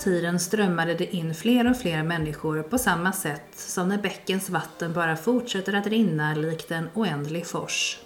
[0.00, 4.50] Hela tiden strömmade det in fler och fler människor på samma sätt som när bäckens
[4.50, 7.98] vatten bara fortsätter att rinna likt en oändlig fors.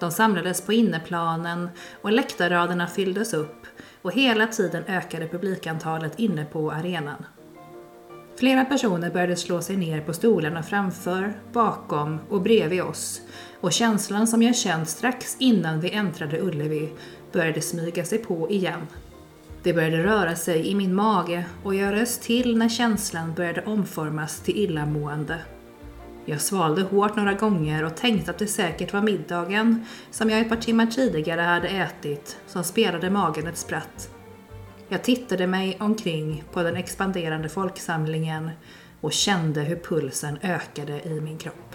[0.00, 1.68] De samlades på inneplanen
[2.02, 3.66] och läktarraderna fylldes upp
[4.02, 7.24] och hela tiden ökade publikantalet inne på arenan.
[8.38, 13.20] Flera personer började slå sig ner på stolarna framför, bakom och bredvid oss
[13.60, 16.92] och känslan som jag känt strax innan vi äntrade Ullevi
[17.32, 18.86] började smyga sig på igen.
[19.66, 24.40] Det började röra sig i min mage och jag rös till när känslan började omformas
[24.40, 25.38] till illamående.
[26.24, 30.48] Jag svalde hårt några gånger och tänkte att det säkert var middagen, som jag ett
[30.48, 34.10] par timmar tidigare hade ätit, som spelade magen ett spratt.
[34.88, 38.50] Jag tittade mig omkring på den expanderande folksamlingen
[39.00, 41.74] och kände hur pulsen ökade i min kropp.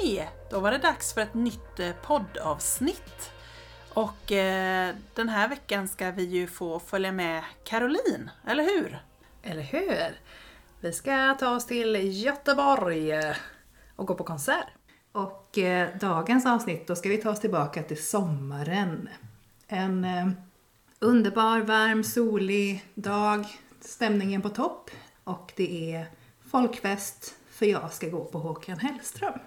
[0.00, 0.30] Hej!
[0.50, 3.30] Då var det dags för ett nytt eh, poddavsnitt.
[3.94, 8.98] Och eh, den här veckan ska vi ju få följa med Caroline, eller hur?
[9.42, 10.20] Eller hur?
[10.80, 13.36] Vi ska ta oss till Göteborg eh,
[13.96, 14.66] och gå på konsert.
[15.12, 19.08] Och eh, dagens avsnitt, då ska vi ta oss tillbaka till sommaren.
[19.68, 20.28] En eh,
[20.98, 23.46] underbar, varm, solig dag.
[23.80, 24.90] Stämningen på topp.
[25.24, 26.06] Och det är
[26.50, 29.38] folkfest för jag ska gå på Håkan Hellström.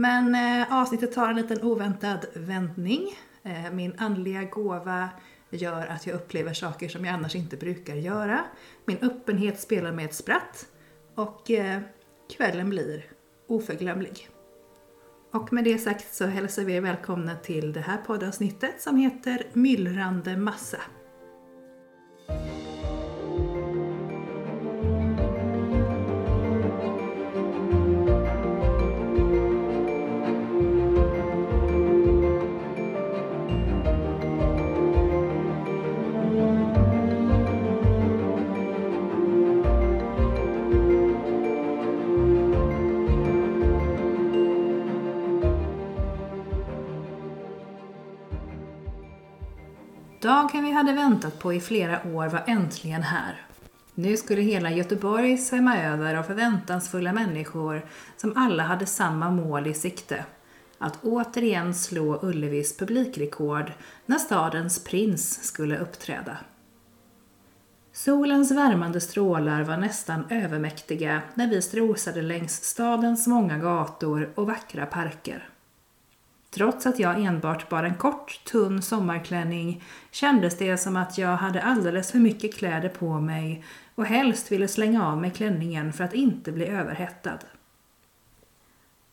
[0.00, 3.18] Men eh, avsnittet tar en liten oväntad vändning.
[3.42, 5.08] Eh, min andliga gåva
[5.50, 8.44] gör att jag upplever saker som jag annars inte brukar göra.
[8.84, 10.66] Min öppenhet spelar med ett spratt.
[11.14, 11.80] Och eh,
[12.36, 13.04] kvällen blir
[13.46, 14.28] oförglömlig.
[15.32, 19.46] Och med det sagt så hälsar vi er välkomna till det här poddavsnittet som heter
[19.52, 20.78] Myllrande massa.
[50.20, 53.46] Dagen vi hade väntat på i flera år var äntligen här.
[53.94, 57.82] Nu skulle hela Göteborg svämma över av förväntansfulla människor
[58.16, 60.24] som alla hade samma mål i sikte.
[60.78, 63.72] Att återigen slå Ullevis publikrekord
[64.06, 66.36] när stadens prins skulle uppträda.
[67.92, 74.86] Solens värmande strålar var nästan övermäktiga när vi strosade längs stadens många gator och vackra
[74.86, 75.49] parker.
[76.50, 81.62] Trots att jag enbart bar en kort, tunn sommarklänning kändes det som att jag hade
[81.62, 83.64] alldeles för mycket kläder på mig
[83.94, 87.38] och helst ville slänga av mig klänningen för att inte bli överhettad.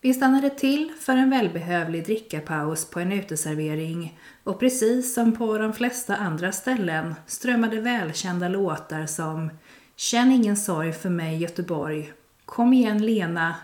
[0.01, 5.73] Vi stannade till för en välbehövlig drickapaus på en uteservering och precis som på de
[5.73, 9.49] flesta andra ställen strömmade välkända låtar som
[9.95, 12.13] Känn ingen sorg för mig Göteborg,
[12.45, 13.55] Kom igen Lena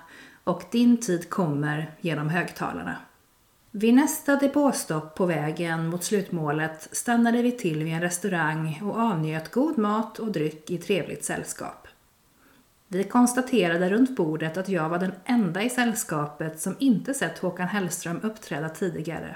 [0.44, 2.98] och Din tid kommer genom högtalarna.
[3.76, 9.52] Vid nästa depåstopp på vägen mot slutmålet stannade vi till vid en restaurang och avnjöt
[9.52, 11.88] god mat och dryck i trevligt sällskap.
[12.88, 17.68] Vi konstaterade runt bordet att jag var den enda i sällskapet som inte sett Håkan
[17.68, 19.36] Hellström uppträda tidigare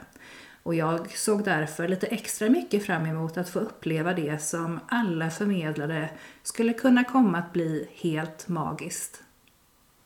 [0.64, 5.30] och jag såg därför lite extra mycket fram emot att få uppleva det som alla
[5.30, 6.10] förmedlade
[6.44, 9.24] skulle kunna komma att bli helt magiskt.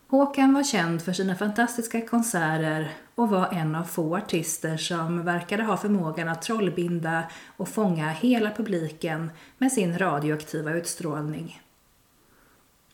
[0.08, 5.64] Håkan var känd för sina fantastiska konserter och var en av få artister som verkade
[5.64, 7.24] ha förmågan att trollbinda
[7.58, 11.62] och fånga hela publiken med sin radioaktiva utstrålning.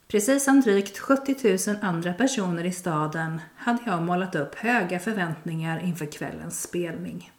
[0.08, 5.80] Precis som drygt 70 000 andra personer i staden hade jag målat upp höga förväntningar
[5.80, 7.32] inför kvällens spelning.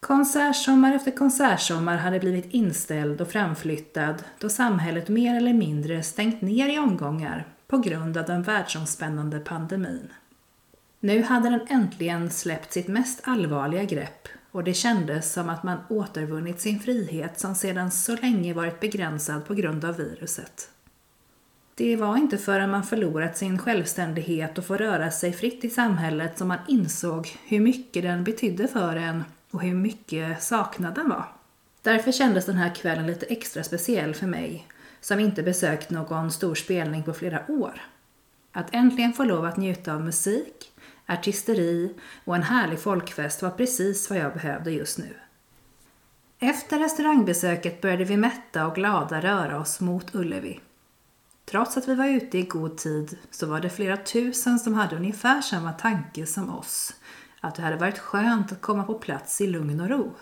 [0.00, 6.68] Konsertsommar efter konsertsommar hade blivit inställd och framflyttad då samhället mer eller mindre stängt ner
[6.68, 10.12] i omgångar på grund av den världsomspännande pandemin.
[11.04, 15.78] Nu hade den äntligen släppt sitt mest allvarliga grepp och det kändes som att man
[15.88, 20.70] återvunnit sin frihet som sedan så länge varit begränsad på grund av viruset.
[21.74, 26.38] Det var inte förrän man förlorat sin självständighet och får röra sig fritt i samhället
[26.38, 31.26] som man insåg hur mycket den betydde för en och hur mycket saknaden var.
[31.82, 34.66] Därför kändes den här kvällen lite extra speciell för mig,
[35.00, 37.80] som inte besökt någon stor spelning på flera år.
[38.52, 40.71] Att äntligen få lov att njuta av musik,
[41.06, 41.94] artisteri
[42.24, 45.14] och en härlig folkfest var precis vad jag behövde just nu.
[46.38, 50.60] Efter restaurangbesöket började vi mätta och glada röra oss mot Ullevi.
[51.44, 54.96] Trots att vi var ute i god tid så var det flera tusen som hade
[54.96, 56.94] ungefär samma tanke som oss,
[57.40, 60.14] att det hade varit skönt att komma på plats i lugn och ro.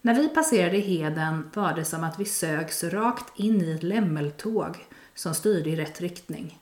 [0.00, 4.86] När vi passerade Heden var det som att vi sögs rakt in i ett lämmeltåg
[5.14, 6.58] som styrde i rätt riktning.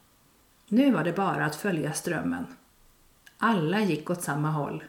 [0.68, 2.46] Nu var det bara att följa strömmen.
[3.46, 4.84] Alla gick åt samma håll.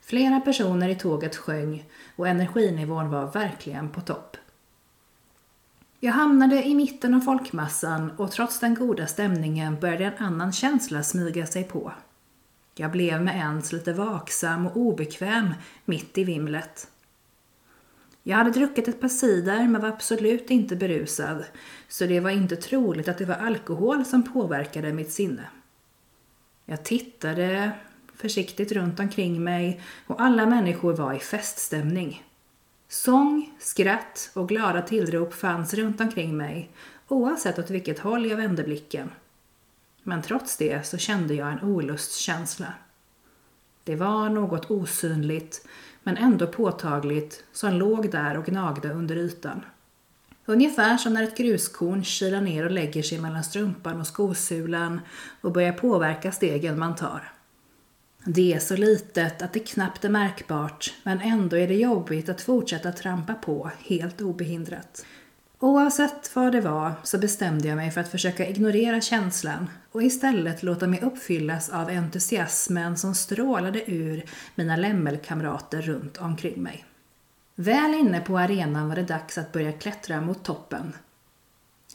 [0.00, 1.84] Flera personer i tåget sjöng
[2.16, 4.36] och energinivån var verkligen på topp.
[5.98, 11.02] Jag hamnade i mitten av folkmassan och trots den goda stämningen började en annan känsla
[11.02, 11.92] smyga sig på.
[12.74, 15.54] Jag blev med ens lite vaksam och obekväm
[15.84, 16.88] mitt i vimlet.
[18.22, 21.44] Jag hade druckit ett par cider men var absolut inte berusad,
[21.88, 25.44] så det var inte troligt att det var alkohol som påverkade mitt sinne.
[26.70, 27.72] Jag tittade
[28.14, 32.24] försiktigt runt omkring mig och alla människor var i feststämning.
[32.88, 36.70] Sång, skratt och glada tillrop fanns runt omkring mig,
[37.08, 39.10] oavsett åt vilket håll jag vände blicken.
[40.02, 42.74] Men trots det så kände jag en olustkänsla.
[43.84, 45.66] Det var något osynligt,
[46.02, 49.64] men ändå påtagligt, som låg där och gnagde under ytan.
[50.50, 55.00] Ungefär som när ett gruskorn kilar ner och lägger sig mellan strumpan och skosulan
[55.40, 57.32] och börjar påverka stegen man tar.
[58.24, 62.40] Det är så litet att det knappt är märkbart, men ändå är det jobbigt att
[62.40, 65.06] fortsätta trampa på helt obehindrat.
[65.58, 70.62] Oavsett vad det var så bestämde jag mig för att försöka ignorera känslan och istället
[70.62, 74.24] låta mig uppfyllas av entusiasmen som strålade ur
[74.54, 76.84] mina lämmelkamrater runt omkring mig.
[77.60, 80.92] Väl inne på arenan var det dags att börja klättra mot toppen.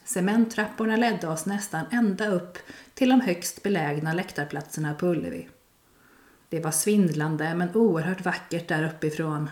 [0.03, 2.57] Cementtrapporna ledde oss nästan ända upp
[2.93, 5.49] till de högst belägna läktarplatserna på Ullevi.
[6.49, 9.49] Det var svindlande men oerhört vackert där uppifrån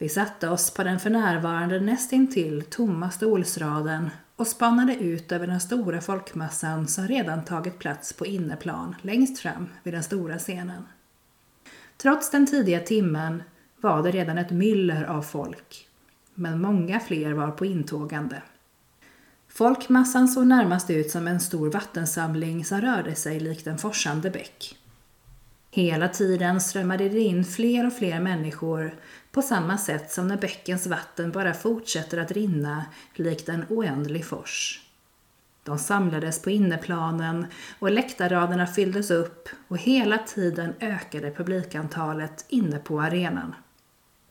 [0.00, 5.60] vi satte oss på den för närvarande nästintill tomma stolsraden och spanade ut över den
[5.60, 10.82] stora folkmassan som redan tagit plats på inneplan längst fram vid den stora scenen.
[11.96, 13.42] Trots den tidiga timmen
[13.80, 15.88] var det redan ett myller av folk,
[16.34, 18.42] men många fler var på intågande.
[19.48, 24.78] Folkmassan såg närmast ut som en stor vattensamling som rörde sig likt en forsande bäck.
[25.70, 28.94] Hela tiden strömmade det in fler och fler människor
[29.32, 34.82] på samma sätt som när bäckens vatten bara fortsätter att rinna likt en oändlig fors.
[35.64, 37.46] De samlades på inneplanen
[37.78, 43.54] och läktarraderna fylldes upp och hela tiden ökade publikantalet inne på arenan.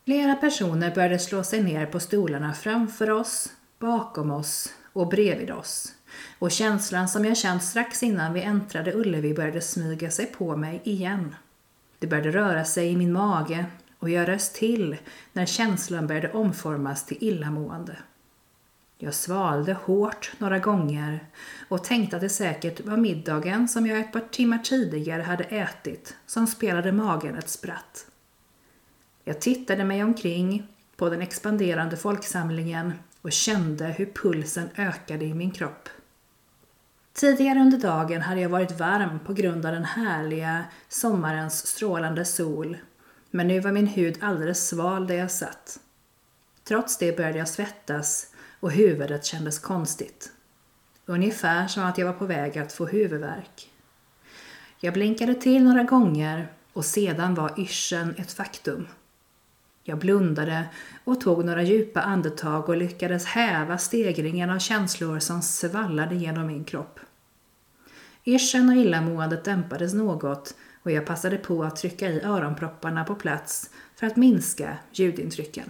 [0.08, 3.50] Flera personer började slå sig ner på stolarna framför oss,
[3.80, 5.94] bakom oss och bredvid oss.
[6.40, 10.82] Och känslan som jag känt strax innan vi äntrade Ullevi började smyga sig på mig
[10.84, 11.36] igen.
[12.00, 13.66] Det började röra sig i min mage
[14.00, 14.98] och jag röst till
[15.34, 17.96] när känslan började omformas till illamående.
[18.98, 21.26] Jag svalde hårt några gånger
[21.70, 26.16] och tänkte att det säkert var middagen som jag ett par timmar tidigare hade ätit
[26.26, 28.06] som spelade magen ett spratt.
[29.28, 35.52] Jag tittade mig omkring på den expanderande folksamlingen och kände hur pulsen ökade i min
[35.52, 35.90] kropp.
[37.14, 42.78] Tidigare under dagen hade jag varit varm på grund av den härliga sommarens strålande sol
[43.32, 45.80] men nu var min hud alldeles sval där jag satt.
[46.64, 50.32] Trots det började jag svettas och huvudet kändes konstigt.
[51.06, 53.72] Ungefär som att jag var på väg att få huvudvärk.
[54.80, 58.88] Jag blinkade till några gånger och sedan var yrseln ett faktum.
[59.90, 60.66] Jag blundade
[61.04, 66.64] och tog några djupa andetag och lyckades häva stegringen av känslor som svallade genom min
[66.64, 67.00] kropp.
[68.26, 73.70] Yrseln och illamåendet dämpades något och jag passade på att trycka i öronpropparna på plats
[73.96, 75.70] för att minska ljudintrycken.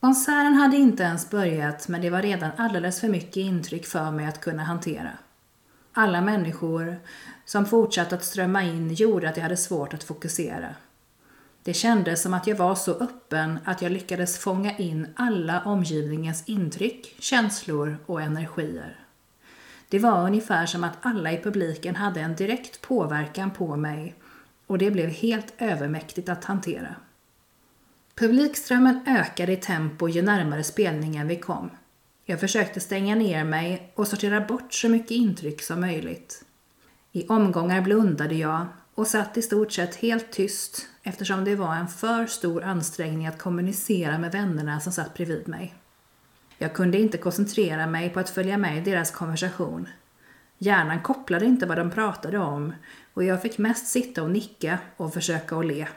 [0.00, 4.26] Konserten hade inte ens börjat men det var redan alldeles för mycket intryck för mig
[4.26, 5.10] att kunna hantera.
[5.92, 6.96] Alla människor
[7.44, 10.74] som fortsatte att strömma in gjorde att jag hade svårt att fokusera.
[11.64, 16.44] Det kändes som att jag var så öppen att jag lyckades fånga in alla omgivningens
[16.46, 19.00] intryck, känslor och energier.
[19.88, 24.14] Det var ungefär som att alla i publiken hade en direkt påverkan på mig
[24.66, 26.94] och det blev helt övermäktigt att hantera.
[28.14, 31.70] Publikströmmen ökade i tempo ju närmare spelningen vi kom.
[32.24, 36.44] Jag försökte stänga ner mig och sortera bort så mycket intryck som möjligt.
[37.12, 41.88] I omgångar blundade jag och satt i stort sett helt tyst eftersom det var en
[41.88, 45.74] för stor ansträngning att kommunicera med vännerna som satt bredvid mig.
[46.58, 49.88] Jag kunde inte koncentrera mig på att följa med i deras konversation.
[50.58, 52.72] Hjärnan kopplade inte vad de pratade om
[53.14, 55.88] och jag fick mest sitta och nicka och försöka att le.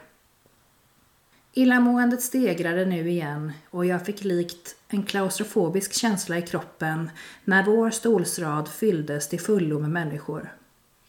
[1.52, 7.10] Illamåendet stegrade nu igen och jag fick likt en klaustrofobisk känsla i kroppen
[7.44, 10.57] när vår stolsrad fylldes till fullo med människor.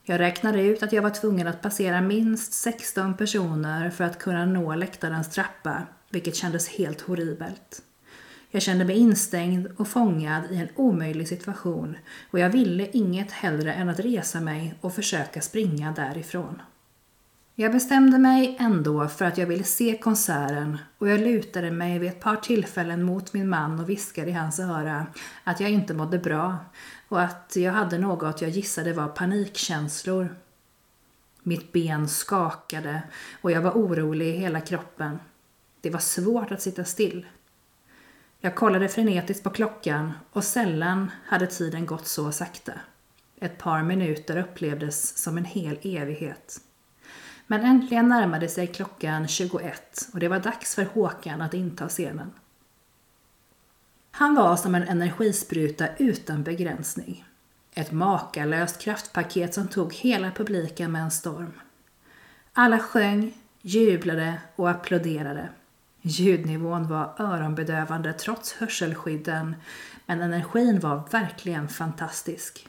[0.10, 4.46] Jag räknade ut att jag var tvungen att passera minst 16 personer för att kunna
[4.46, 7.82] nå läktarens trappa, vilket kändes helt horribelt.
[8.52, 11.98] Jag kände mig instängd och fångad i en omöjlig situation
[12.32, 16.62] och jag ville inget hellre än att resa mig och försöka springa därifrån.
[17.62, 22.10] Jag bestämde mig ändå för att jag ville se konserten och jag lutade mig vid
[22.10, 25.08] ett par tillfällen mot min man och viskade i hans öra
[25.44, 26.58] att jag inte mådde bra
[27.08, 30.36] och att jag hade något jag gissade var panikkänslor.
[31.44, 33.02] Mitt ben skakade
[33.42, 35.20] och jag var orolig i hela kroppen.
[35.82, 37.26] Det var svårt att sitta still.
[38.40, 42.74] Jag kollade frenetiskt på klockan och sällan hade tiden gått så sakta.
[43.40, 46.62] Ett par minuter upplevdes som en hel evighet.
[47.52, 52.32] Men äntligen närmade sig klockan 21 och det var dags för Håkan att inta scenen.
[54.12, 57.26] Han var som en energispruta utan begränsning.
[57.74, 61.54] Ett makalöst kraftpaket som tog hela publiken med en storm.
[62.54, 65.50] Alla sjöng, jublade och applåderade.
[66.02, 69.56] Ljudnivån var öronbedövande trots hörselskydden,
[70.06, 72.68] men energin var verkligen fantastisk.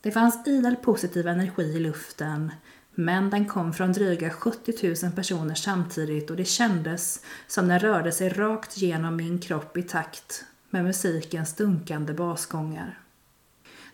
[0.00, 2.52] Det fanns idel positiv energi i luften,
[2.94, 8.12] men den kom från dryga 70 000 personer samtidigt och det kändes som den rörde
[8.12, 12.98] sig rakt genom min kropp i takt med musikens dunkande basgångar.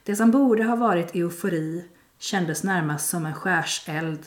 [0.03, 1.85] Det som borde ha varit eufori
[2.19, 4.27] kändes närmast som en skärseld.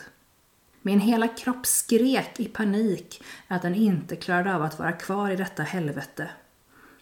[0.82, 5.36] Min hela kropp skrek i panik att den inte klarade av att vara kvar i
[5.36, 6.28] detta helvete.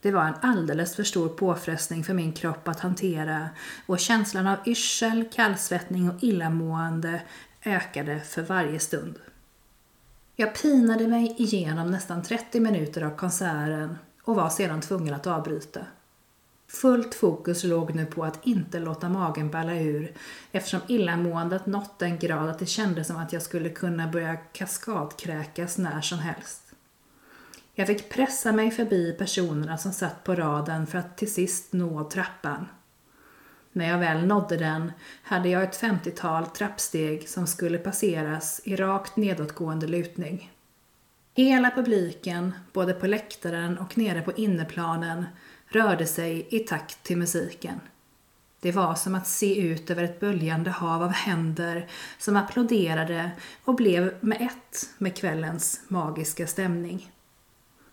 [0.01, 3.49] Det var en alldeles för stor påfrestning för min kropp att hantera
[3.87, 7.23] och känslan av yrsel, kallsvettning och illamående
[7.65, 9.19] ökade för varje stund.
[10.37, 15.81] Jag pinade mig igenom nästan 30 minuter av konserten och var sedan tvungen att avbryta.
[16.69, 20.15] Fullt fokus låg nu på att inte låta magen balla ur
[20.53, 25.79] eftersom illamåendet nått den grad att det kändes som att jag skulle kunna börja kaskadkräkas
[25.79, 26.63] när som helst.
[27.75, 32.11] Jag fick pressa mig förbi personerna som satt på raden för att till sist nå
[32.11, 32.67] trappan.
[33.73, 39.17] När jag väl nådde den hade jag ett femtiotal trappsteg som skulle passeras i rakt
[39.17, 40.51] nedåtgående lutning.
[41.35, 45.25] Hela publiken, både på läktaren och nere på inneplanen,
[45.69, 47.81] rörde sig i takt till musiken.
[48.61, 51.89] Det var som att se ut över ett böljande hav av händer
[52.19, 53.31] som applåderade
[53.65, 57.12] och blev med ett med kvällens magiska stämning.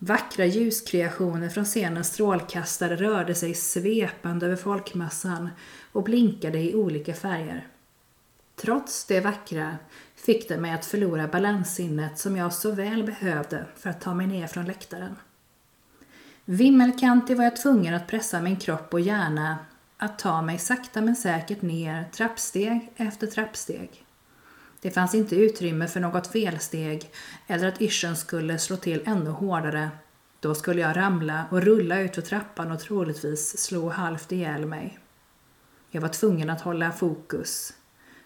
[0.01, 5.49] Vackra ljuskreationer från scenens strålkastare rörde sig svepande över folkmassan
[5.91, 7.67] och blinkade i olika färger.
[8.55, 9.77] Trots det vackra
[10.15, 14.27] fick det mig att förlora balanssinnet som jag så väl behövde för att ta mig
[14.27, 15.15] ner från läktaren.
[16.45, 19.57] Vimmelkantig var jag tvungen att pressa min kropp och hjärna
[19.97, 24.05] att ta mig sakta men säkert ner trappsteg efter trappsteg.
[24.81, 27.11] Det fanns inte utrymme för något felsteg
[27.47, 29.89] eller att yrseln skulle slå till ännu hårdare.
[30.39, 34.99] Då skulle jag ramla och rulla ut för trappan och troligtvis slå halvt ihjäl mig.
[35.91, 37.73] Jag var tvungen att hålla fokus.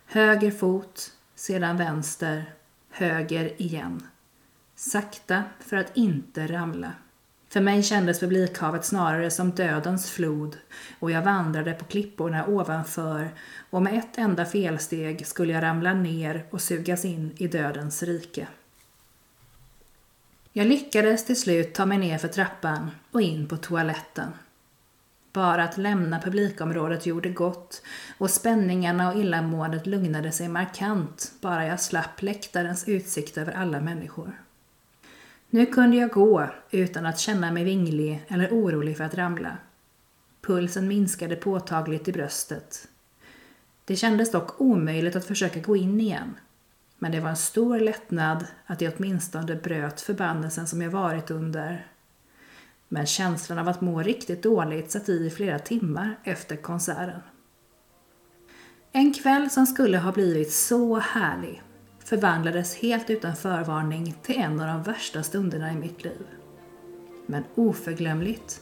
[0.05, 2.53] Höger fot, sedan vänster,
[2.89, 4.07] höger igen.
[4.75, 6.91] Sakta för att inte ramla.
[7.53, 10.57] För mig kändes publikhavet snarare som dödens flod
[11.00, 13.29] och jag vandrade på klipporna ovanför
[13.69, 18.48] och med ett enda felsteg skulle jag ramla ner och sugas in i dödens rike.
[20.53, 24.29] Jag lyckades till slut ta mig ner för trappan och in på toaletten.
[25.33, 27.81] Bara att lämna publikområdet gjorde gott
[28.17, 34.42] och spänningarna och illamåendet lugnade sig markant bara jag slapp läktarens utsikt över alla människor.
[35.53, 39.57] Nu kunde jag gå utan att känna mig vinglig eller orolig för att ramla.
[40.41, 42.88] Pulsen minskade påtagligt i bröstet.
[43.86, 46.36] Det kändes dock omöjligt att försöka gå in igen.
[46.98, 51.88] Men det var en stor lättnad att jag åtminstone bröt förbannelsen som jag varit under.
[52.88, 57.19] Men känslan av att må riktigt dåligt satt i flera timmar efter konserten.
[58.91, 61.62] En kväll som skulle ha blivit så härlig
[62.05, 66.27] förvandlades helt utan förvarning till en av de värsta stunderna i mitt liv.
[67.25, 68.62] Men oförglömligt,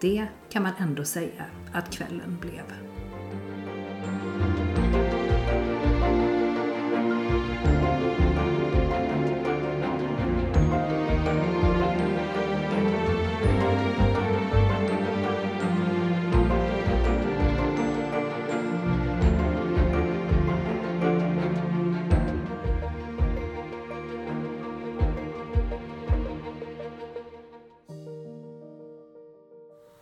[0.00, 2.89] det kan man ändå säga att kvällen blev.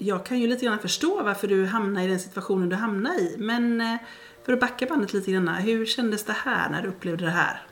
[0.09, 3.37] Jag kan ju lite grann förstå varför du hamnar i den situationen du hamnar i.
[3.39, 3.97] Men eh,
[4.45, 7.63] för att backa bandet lite grann, hur kändes det här när du upplevde det här?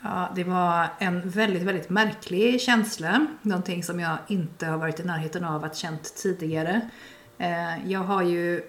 [0.00, 3.26] Ja, det var en väldigt, väldigt märklig känsla.
[3.42, 6.90] Någonting som jag inte har varit i närheten av att känt tidigare.
[7.38, 8.62] Eh, jag har ju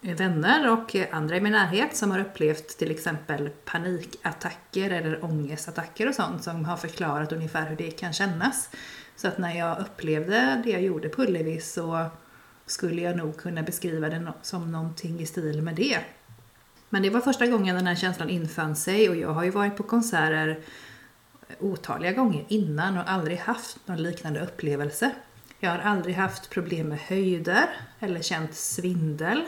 [0.00, 6.14] vänner och andra i min närhet som har upplevt till exempel panikattacker eller ångestattacker och
[6.14, 8.70] sånt som har förklarat ungefär hur det kan kännas.
[9.16, 12.06] Så att när jag upplevde det jag gjorde på Ullevi så
[12.66, 15.98] skulle jag nog kunna beskriva det som någonting i stil med det.
[16.88, 19.76] Men det var första gången den här känslan infann sig och jag har ju varit
[19.76, 20.60] på konserter
[21.60, 25.10] otaliga gånger innan och aldrig haft någon liknande upplevelse.
[25.60, 27.68] Jag har aldrig haft problem med höjder
[28.00, 29.42] eller känt svindel.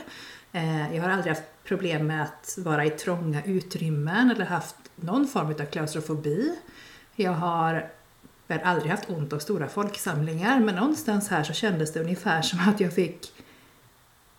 [0.51, 5.27] Eh, jag har aldrig haft problem med att vara i trånga utrymmen eller haft någon
[5.27, 6.55] form av klaustrofobi.
[7.15, 7.89] Jag har
[8.47, 12.41] jag har aldrig haft ont av stora folksamlingar men någonstans här så kändes det ungefär
[12.41, 13.33] som att jag fick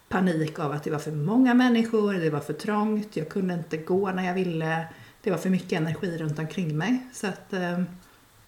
[0.09, 3.77] panik av att det var för många människor, det var för trångt, jag kunde inte
[3.77, 4.87] gå när jag ville,
[5.23, 7.07] det var för mycket energi runt omkring mig.
[7.13, 7.83] Så att eh,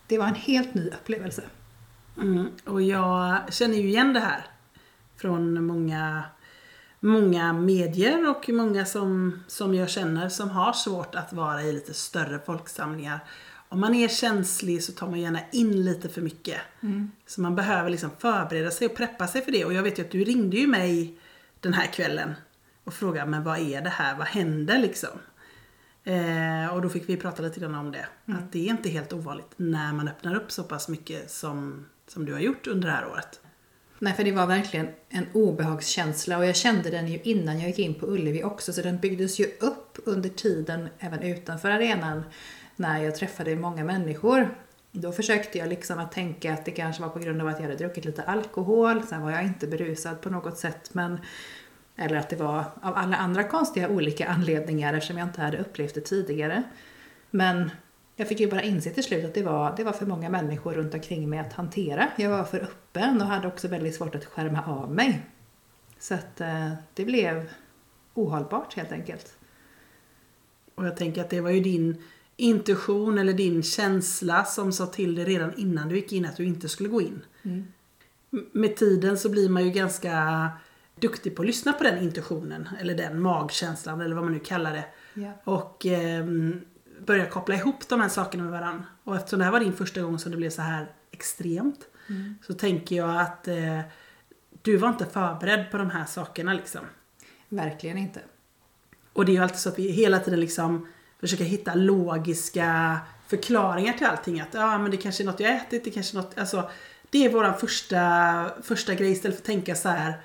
[0.07, 1.43] det var en helt ny upplevelse.
[2.17, 4.47] Mm, och jag känner ju igen det här
[5.17, 6.23] från många,
[7.01, 11.95] många medier och många som, som jag känner som har svårt att vara i lite
[11.95, 13.21] större folksamlingar
[13.71, 16.61] om man är känslig så tar man gärna in lite för mycket.
[16.83, 17.11] Mm.
[17.27, 19.65] Så man behöver liksom förbereda sig och preppa sig för det.
[19.65, 21.19] Och jag vet ju att du ringde ju mig
[21.61, 22.35] den här kvällen
[22.85, 25.19] och frågade men vad är det här, vad händer liksom?
[26.05, 28.07] Eh, och då fick vi prata lite grann om det.
[28.27, 28.39] Mm.
[28.39, 32.25] Att det är inte helt ovanligt när man öppnar upp så pass mycket som, som
[32.25, 33.41] du har gjort under det här året.
[33.99, 37.79] Nej, för det var verkligen en obehagskänsla och jag kände den ju innan jag gick
[37.79, 42.23] in på Ullevi också så den byggdes ju upp under tiden även utanför arenan
[42.81, 44.55] när jag träffade många människor.
[44.93, 47.63] Då försökte jag liksom att tänka att det kanske var på grund av att jag
[47.63, 51.19] hade druckit lite alkohol, sen var jag inte berusad på något sätt men
[51.97, 55.95] eller att det var av alla andra konstiga olika anledningar eftersom jag inte hade upplevt
[55.95, 56.63] det tidigare.
[57.31, 57.71] Men
[58.17, 60.73] jag fick ju bara inse till slut att det var, det var för många människor
[60.73, 62.09] runt omkring mig att hantera.
[62.17, 65.27] Jag var för öppen och hade också väldigt svårt att skärma av mig.
[65.99, 67.51] Så att eh, det blev
[68.15, 69.37] ohållbart helt enkelt.
[70.75, 72.03] Och jag tänker att det var ju din
[72.41, 76.45] intuition eller din känsla som sa till dig redan innan du gick in att du
[76.45, 77.23] inte skulle gå in.
[77.43, 77.67] Mm.
[78.53, 80.49] Med tiden så blir man ju ganska
[81.01, 84.73] duktig på att lyssna på den intuitionen eller den magkänslan eller vad man nu kallar
[84.73, 84.85] det.
[85.21, 85.35] Yeah.
[85.45, 86.27] Och eh,
[87.07, 88.85] börja koppla ihop de här sakerna med varandra.
[89.05, 92.35] Och eftersom det här var din första gång som det blev så här extremt mm.
[92.47, 93.81] så tänker jag att eh,
[94.63, 96.81] du var inte förberedd på de här sakerna liksom.
[97.49, 98.21] Verkligen inte.
[99.13, 100.87] Och det är ju alltid så att vi hela tiden liksom
[101.21, 104.41] försöka hitta logiska förklaringar till allting.
[104.41, 106.71] Att ja, men det kanske är något jag ätit, det kanske är något, alltså
[107.11, 110.21] det är våran första, första grej istället för att tänka så här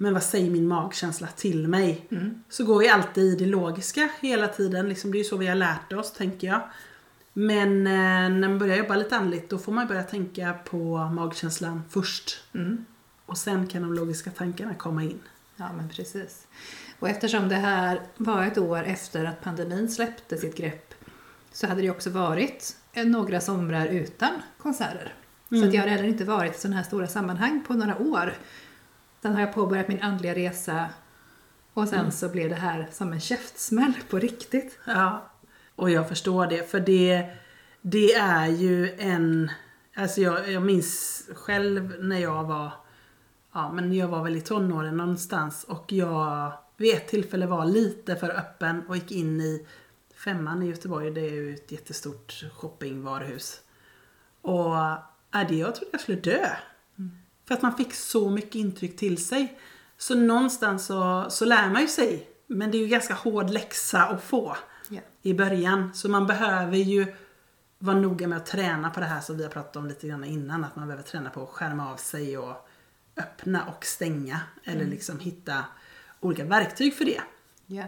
[0.00, 2.06] men vad säger min magkänsla till mig?
[2.10, 2.42] Mm.
[2.48, 4.88] Så går vi alltid i det logiska hela tiden.
[4.88, 6.60] Liksom, det är ju så vi har lärt oss, tänker jag.
[7.32, 7.92] Men eh,
[8.38, 12.42] när man börjar jobba lite andligt då får man börja tänka på magkänslan först.
[12.54, 12.84] Mm.
[13.26, 15.20] Och sen kan de logiska tankarna komma in.
[15.56, 16.46] Ja, men precis.
[16.98, 20.94] Och eftersom det här var ett år efter att pandemin släppte sitt grepp
[21.52, 25.14] så hade det också varit några somrar utan konserter.
[25.48, 28.32] Så att jag har heller inte varit i sådana här stora sammanhang på några år.
[29.22, 30.88] Sen har jag påbörjat min andliga resa
[31.74, 34.78] och sen så blev det här som en käftsmäll på riktigt.
[34.84, 35.30] Ja,
[35.76, 36.70] och jag förstår det.
[36.70, 37.26] För det,
[37.82, 39.50] det är ju en...
[39.96, 42.70] Alltså jag, jag minns själv när jag var...
[43.52, 48.16] Ja, men jag var väl i tonåren någonstans och jag vid ett tillfälle var lite
[48.16, 49.66] för öppen och gick in i
[50.24, 51.10] Femman i Göteborg.
[51.10, 53.60] Det är ju ett jättestort shoppingvaruhus.
[54.40, 56.48] Och ja, det jag trodde jag skulle dö.
[57.48, 59.58] För att man fick så mycket intryck till sig.
[59.96, 62.28] Så någonstans så, så lär man ju sig.
[62.46, 64.56] Men det är ju ganska hård läxa att få
[64.90, 65.00] Ja.
[65.22, 65.94] i början.
[65.94, 67.14] Så man behöver ju
[67.78, 70.24] vara noga med att träna på det här som vi har pratat om lite grann
[70.24, 70.64] innan.
[70.64, 72.68] Att man behöver träna på att skärma av sig och
[73.16, 74.40] öppna och stänga.
[74.64, 75.64] Eller liksom hitta
[76.20, 77.20] olika verktyg för det.
[77.66, 77.84] Ja.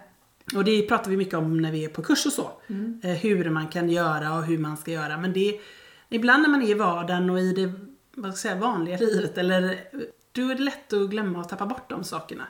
[0.55, 2.51] Och det pratar vi mycket om när vi är på kurs och så.
[3.03, 5.19] Eh, hur man kan göra och hur man ska göra.
[5.19, 5.61] Men det
[6.09, 7.73] ibland när man är i vardagen och i det
[8.15, 9.85] vad ska jag säga, vanliga livet eller
[10.33, 12.47] då är det lätt att glömma och tappa bort de sakerna.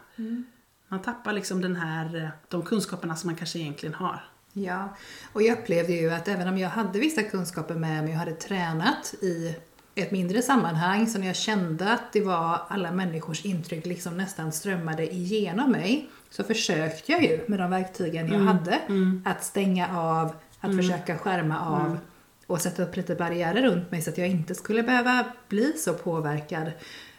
[0.89, 4.25] Man tappar liksom den här, eh, de kunskaperna som man kanske egentligen har.
[4.53, 4.97] Ja,
[5.33, 8.33] och jag upplevde ju att även om jag hade vissa kunskaper med mig och hade
[8.33, 9.57] tränat i
[10.03, 14.53] ett mindre sammanhang, så när jag kände att det var alla människors intryck liksom nästan
[14.53, 18.79] strömmade igenom mig, så försökte jag ju med de verktygen jag hade
[19.25, 21.99] att stänga av, att försöka skärma av
[22.47, 25.95] och sätta upp lite barriärer runt mig så att jag inte skulle behöva bli så
[25.95, 26.71] påverkad.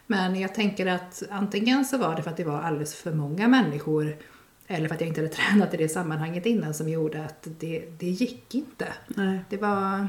[0.07, 3.47] Men jag tänker att antingen så var det för att det var alldeles för många
[3.47, 4.17] människor
[4.67, 7.83] eller för att jag inte hade tränat i det sammanhanget innan som gjorde att det,
[7.99, 8.87] det gick inte.
[9.07, 9.39] Nej.
[9.49, 10.07] Det var...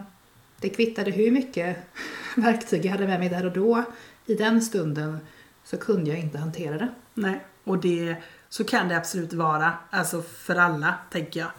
[0.63, 1.77] Det kvittade hur mycket
[2.37, 3.85] verktyg jag hade med mig där och då.
[4.27, 5.19] I den stunden
[5.65, 6.89] så kunde jag inte hantera det.
[7.15, 8.17] Nej, och det,
[8.49, 9.73] så kan det absolut vara.
[9.91, 11.51] Alltså för alla, tänker jag.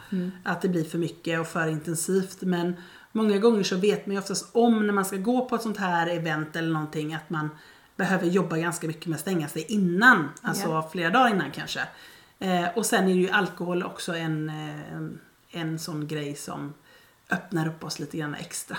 [0.43, 2.41] Att det blir för mycket och för intensivt.
[2.41, 2.75] Men
[3.11, 5.77] många gånger så vet man ju oftast om när man ska gå på ett sånt
[5.77, 7.49] här event eller någonting att man
[7.95, 10.29] behöver jobba ganska mycket med att stänga sig innan.
[10.41, 10.89] Alltså Ja.
[10.91, 11.79] flera dagar innan kanske.
[12.39, 15.19] Eh, och sen är ju alkohol också en, eh, en,
[15.51, 16.73] en sån grej som
[17.29, 18.77] öppnar upp oss lite grann extra.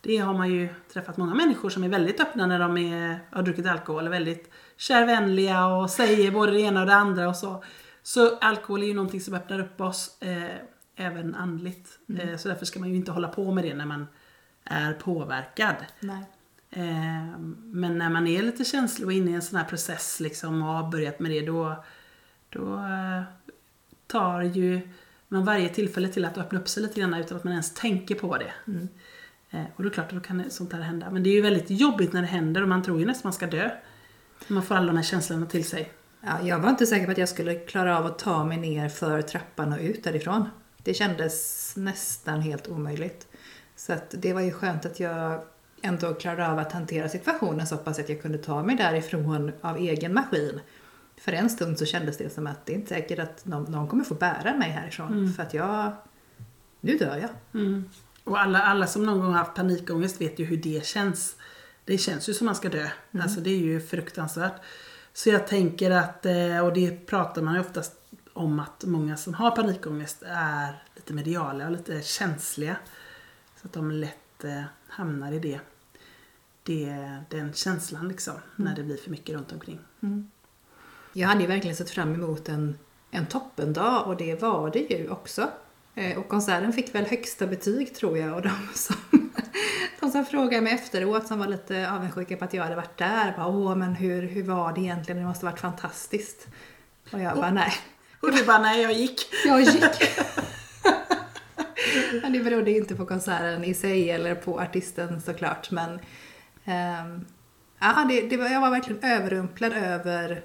[0.00, 3.42] Det har man ju träffat många människor som är väldigt öppna när de är, har
[3.42, 4.06] druckit alkohol.
[4.06, 7.64] Är väldigt kärvänliga och säger både det ena och det andra och så.
[8.02, 10.56] Så alkohol är ju någonting som öppnar upp oss eh,
[10.96, 11.98] även andligt.
[12.18, 14.06] Eh, så därför ska man ju inte hålla på med det när man
[14.64, 15.76] är påverkad.
[16.70, 20.62] Eh, men när man är lite känslig och inne i en sån här process liksom
[20.62, 21.84] och har börjat med det då,
[22.48, 23.22] då eh,
[24.06, 24.88] tar ju
[25.28, 28.14] man varje tillfälle till att öppna upp sig lite grann utan att man ens tänker
[28.14, 28.52] på det.
[29.50, 31.10] Eh, och då är det klart att då kan sånt här hända.
[31.10, 33.32] Men det är ju väldigt jobbigt när det händer och man tror ju nästan man
[33.32, 33.70] ska dö.
[34.46, 35.92] Man får alla de här känslorna till sig.
[36.20, 38.88] Ja, jag var inte säker på att jag skulle klara av att ta mig ner
[38.88, 40.48] för trappan och ut därifrån.
[40.76, 43.26] Det kändes nästan helt omöjligt.
[43.76, 45.42] Så det var ju skönt att jag
[45.82, 49.76] ändå klarade av att hantera situationen så pass att jag kunde ta mig därifrån av
[49.76, 50.60] egen maskin.
[51.20, 53.88] För en stund så kändes det som att det är inte säkert att någon, någon
[53.88, 55.32] kommer få bära mig härifrån.
[55.32, 55.92] För att jag...
[56.80, 57.30] Nu dör jag.
[57.60, 57.84] Mm.
[58.24, 61.36] Och alla, alla som någon gång har haft panikångest vet ju hur det känns.
[61.84, 62.88] Det känns ju som man ska dö.
[63.20, 64.62] Alltså det är ju fruktansvärt.
[65.12, 67.92] Så jag tänker att, eh, och det pratar man ju oftast
[68.32, 72.76] om att många som har panikångest är lite mediala och lite känsliga.
[73.60, 75.60] Så att de lätt eh, hamnar i det,
[76.62, 78.34] det, den känslan liksom.
[78.56, 79.78] När det blir för mycket runt omkring.
[81.18, 82.78] Jag hade ju verkligen sett fram emot en,
[83.10, 85.50] en toppendag och det var det ju också.
[85.94, 88.96] Eh, Och konserten fick väl högsta betyg tror jag och de som,
[90.00, 93.34] de som frågade mig efteråt som var lite avundsjuka på att jag hade varit där
[93.36, 95.20] bara åh men hur, hur var det egentligen?
[95.20, 96.48] Det måste ha varit fantastiskt.
[97.12, 97.72] Och jag bara nej,
[98.20, 99.20] Och du bara, nej jag gick.
[99.46, 99.84] jag gick.
[102.22, 106.00] men det berodde inte på konserten i sig eller på artisten såklart men
[106.64, 107.24] ehm,
[107.80, 110.42] ja, det, det var, jag var verkligen överrumplad över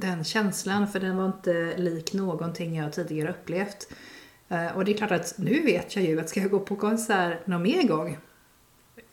[0.00, 3.88] den känslan för den var inte lik någonting jag tidigare upplevt.
[4.48, 6.76] Eh, Och det är klart att nu vet jag ju att ska jag gå på
[6.76, 8.18] konsert någon mer gång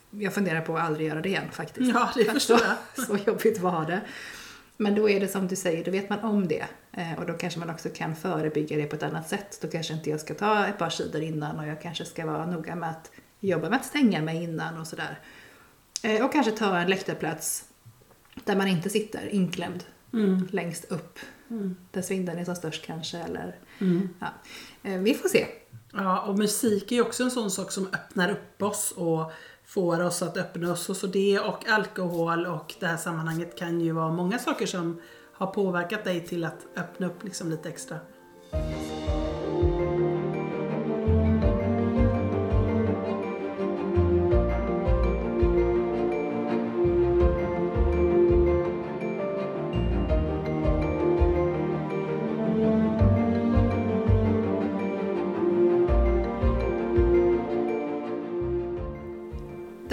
[0.09, 1.91] jag funderar på att aldrig göra det igen faktiskt.
[1.93, 2.63] Ja, det För förstår så,
[2.95, 3.05] jag.
[3.07, 4.01] Så jobbigt var det.
[4.77, 6.65] Men då är det som du säger, då vet man om det.
[6.91, 9.59] Eh, Och då kanske man också kan förebygga det på ett annat sätt.
[9.61, 12.45] Då kanske inte jag ska ta ett par sidor innan och jag kanske ska vara
[12.45, 15.19] noga med att jobba med att stänga mig innan och sådär.
[16.03, 17.63] Eh, Och kanske ta en läktarplats
[18.45, 20.47] där man inte sitter inklämd Mm.
[20.51, 21.19] längst upp.
[21.91, 23.55] Där svindeln är som störst kanske eller...
[23.79, 24.09] Mm.
[24.19, 24.27] Ja.
[24.83, 25.47] Eh, Vi får se.
[25.93, 29.31] Ja, och musik är ju också en sån sak som öppnar upp oss och
[29.65, 30.89] får oss att öppna oss.
[30.89, 35.01] Och så det och alkohol och det här sammanhanget kan ju vara många saker som
[35.33, 37.99] har påverkat dig till att öppna upp liksom lite extra.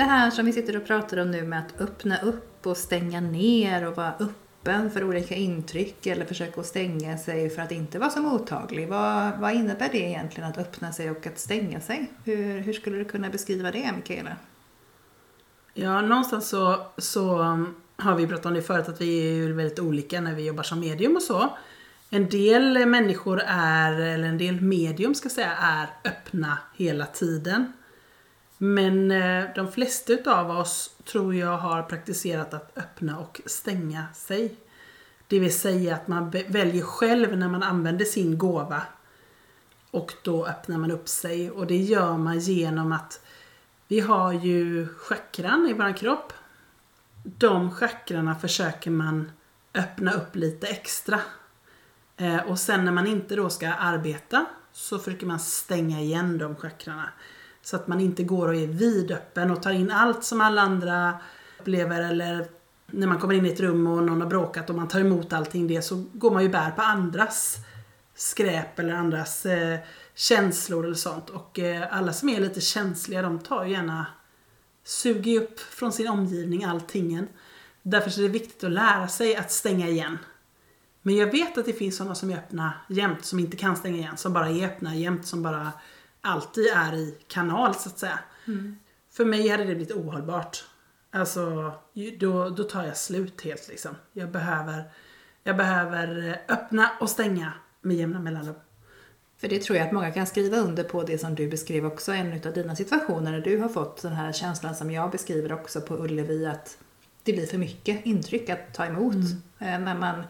[0.01, 3.21] Det här som vi sitter och pratar om nu med att öppna upp och stänga
[3.21, 8.11] ner och vara öppen för olika intryck eller försöka stänga sig för att inte vara
[8.11, 8.89] så mottaglig.
[8.89, 12.11] Vad, vad innebär det egentligen att öppna sig och att stänga sig?
[12.25, 14.37] Hur, hur skulle du kunna beskriva det, Mikaela?
[15.75, 19.53] Ja, någonstans så, så um, har vi pratat om det förut att vi är ju
[19.53, 21.57] väldigt olika när vi jobbar som medium och så.
[22.11, 27.73] En del människor är, eller en del medium ska jag säga, är öppna hela tiden.
[28.63, 34.57] Men eh, de flesta utav oss tror jag har praktiserat att öppna och stänga sig.
[35.27, 38.83] Det vill säga att man väljer själv när man använder sin gåva.
[39.91, 43.25] Och då öppnar man upp sig och det gör man genom att
[43.89, 46.33] vi har ju chakran i vår kropp.
[47.23, 49.33] De chakrarna försöker man
[49.75, 51.21] öppna upp lite extra.
[52.17, 56.57] Eh, och sen när man inte då ska arbeta så försöker man stänga igen de
[56.57, 57.11] chakrarna.
[57.63, 61.15] Så att man inte går och är vidöppen och tar in allt som alla andra
[61.61, 62.47] upplever eller
[62.87, 65.33] när man kommer in i ett rum och någon har bråkat och man tar emot
[65.33, 67.57] allting det så går man ju bär på andras
[68.15, 69.79] skräp eller andras eh,
[70.15, 71.31] känslor eller sånt.
[71.31, 74.07] Och eh, alla som är lite känsliga de tar ju gärna
[74.85, 77.29] suger ju upp från sin omgivning alltingen.
[77.83, 80.19] Därför är det viktigt att lära sig att stänga igen.
[81.03, 83.97] Men jag vet att det finns sådana som är öppna jämt, som inte kan stänga
[83.97, 85.73] igen, som bara är öppna jämt, som bara
[86.21, 88.19] alltid är i kanal så att säga.
[89.13, 90.65] För mig hade det blivit ohållbart.
[91.11, 91.73] Alltså,
[92.19, 93.97] då, då tar jag slut helt liksom.
[94.13, 94.85] Jag behöver,
[95.45, 98.55] jag behöver eh, öppna och stänga med jämna mellanrum.
[99.41, 102.13] För det tror jag att många kan skriva under på det som du beskrev också,
[102.13, 105.81] en av dina situationer när du har fått den här känslan som jag beskriver också
[105.81, 106.79] på Ullevi att
[107.23, 109.15] det blir för mycket intryck att ta emot.
[109.59, 110.23] Eh, När man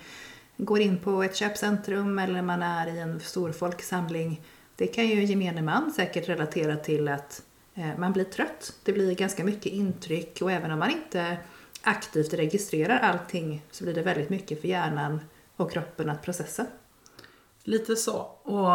[0.57, 4.40] går in på ett köpcentrum eller man är i en stor folksamling.
[4.80, 7.42] Det kan ju gemene man säkert relatera till att
[7.74, 8.72] eh, man blir trött.
[8.84, 11.36] Det blir ganska mycket intryck och även om man inte
[11.82, 15.20] aktivt registrerar allting så blir det väldigt mycket för hjärnan
[15.56, 16.66] och kroppen att processa.
[17.64, 18.16] Lite så.
[18.42, 18.70] Och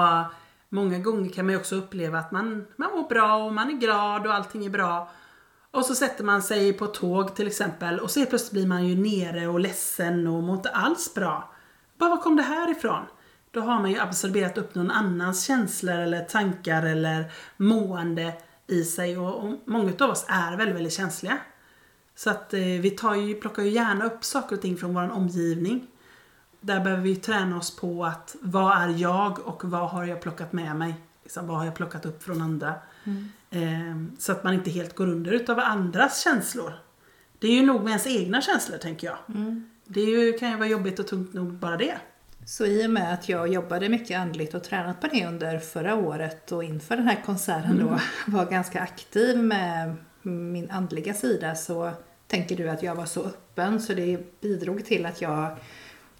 [0.69, 3.77] många gånger kan man ju också uppleva att man, man mår bra och man är
[3.77, 5.11] glad och allting är bra.
[5.71, 8.67] Och så sätter man sig på ett tåg till exempel och så helt plötsligt blir
[8.67, 11.53] man ju nere och ledsen och mår inte alls bra.
[11.97, 13.05] Bara var kom det här ifrån?
[13.55, 18.33] Då har man ju absorberat upp någon annans känslor eller tankar eller mående
[18.67, 21.37] i sig och, och många av oss är väldigt, väldigt känsliga.
[22.15, 25.11] Så att eh, vi tar ju, plockar ju gärna upp saker och ting från vår
[25.11, 25.87] omgivning.
[26.61, 30.53] Där behöver vi träna oss på att vad är jag och vad har jag plockat
[30.53, 30.93] med mig?
[31.23, 32.73] Liksom, vad har jag plockat upp från andra?
[33.49, 36.73] Eh, så att man inte helt går under utav andras känslor.
[37.39, 39.17] Det är ju nog med ens egna känslor tänker jag.
[39.85, 41.97] Det är ju, kan ju vara jobbigt och tungt nog bara det.
[42.45, 45.95] Så i och med att jag jobbade mycket andligt och tränat på det under förra
[45.95, 47.99] året och inför den här konserten då
[48.31, 51.91] var ganska aktiv med min andliga sida så
[52.27, 55.57] tänker du att jag var så öppen så det bidrog till att jag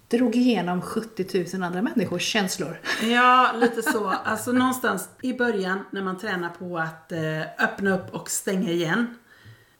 [0.08, 2.80] drog igenom 70 000 andra människors känslor.
[3.02, 4.08] Ja, lite så.
[4.08, 9.18] Alltså någonstans i början när man tränar på att eh, öppna upp och stänga igen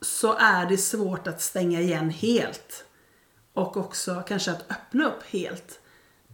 [0.01, 2.85] så är det svårt att stänga igen helt.
[3.53, 5.81] Och också kanske att öppna upp helt.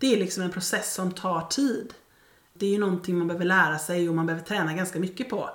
[0.02, 1.94] Det är liksom en process som tar tid.
[2.54, 5.50] Det är ju någonting man behöver lära sig och man behöver träna ganska mycket på.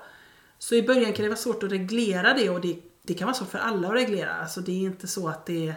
[0.59, 3.35] Så i början kan det vara svårt att reglera det och det, det kan vara
[3.35, 4.33] svårt för alla att reglera.
[4.33, 5.75] Alltså det är inte så att det är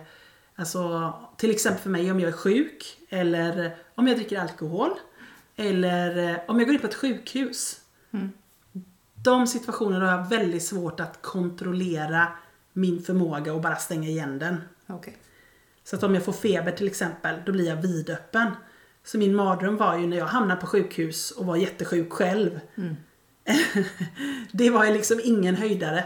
[0.54, 4.90] Alltså till exempel för mig om jag är sjuk eller om jag dricker alkohol
[5.56, 7.80] eller eh, om jag går in på ett sjukhus.
[9.14, 12.28] De situationerna har jag väldigt svårt att kontrollera
[12.72, 14.56] min förmåga och bara stänga igen den.
[14.86, 15.16] Okej.
[15.90, 18.50] Så att om jag får feber till exempel, då blir jag vidöppen.
[19.04, 22.60] Så min mardröm var ju när jag hamnade på sjukhus och var jättesjuk själv.
[24.52, 26.04] det var ju liksom ingen höjdare.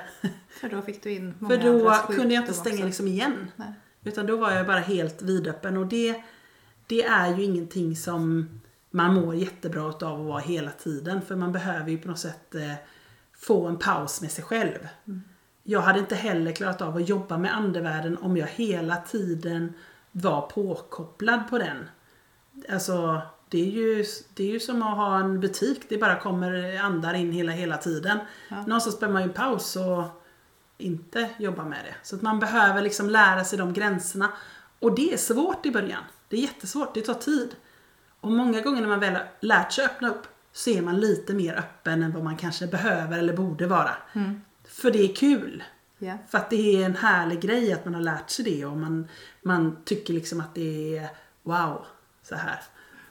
[0.49, 2.87] För då fick du in många För då kunde jag inte stänga också.
[2.87, 3.51] liksom igen.
[3.57, 3.73] Nej.
[4.05, 6.23] Utan då var jag bara helt vidöppen och det,
[6.87, 8.49] det är ju ingenting som
[8.91, 11.23] man mår jättebra utav att vara hela tiden.
[11.23, 12.75] För man behöver ju på något sätt eh,
[13.37, 14.89] få en paus med sig själv.
[15.67, 19.75] Jag hade inte heller klarat av att jobba med andevärlden om jag hela tiden
[20.13, 21.89] var påkopplad på den.
[22.69, 25.83] Alltså, det är ju, det är ju som att ha en butik.
[25.89, 28.19] Det bara kommer andar in hela, hela tiden.
[28.49, 28.57] Ja.
[28.67, 30.05] Någonstans behöver man ju en paus och
[30.79, 31.95] inte jobba med det.
[32.03, 34.33] Så att man behöver liksom lära sig de gränserna.
[34.79, 36.03] Och det är svårt i början.
[36.29, 37.55] Det är jättesvårt, det tar tid.
[38.21, 41.35] Och många gånger när man väl har lärt sig öppna upp så är man lite
[41.35, 43.91] mer öppen än vad man kanske behöver eller borde vara.
[44.75, 45.65] För det är kul.
[45.99, 46.19] Ja.
[46.29, 49.09] För att det är en härlig grej att man har lärt sig det och man,
[49.43, 51.09] man tycker liksom att det är
[51.43, 51.85] wow,
[52.23, 52.61] så här.